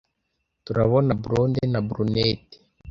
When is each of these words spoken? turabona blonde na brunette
turabona 0.65 1.11
blonde 1.23 1.61
na 1.73 1.79
brunette 1.87 2.55